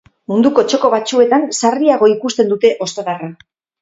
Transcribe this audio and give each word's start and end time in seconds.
Munduko 0.31 0.61
txoko 0.69 0.91
batzuetan 0.93 1.45
sarriago 1.57 2.09
ikusten 2.15 2.51
dute 2.55 2.73
ostadarra. 2.87 3.29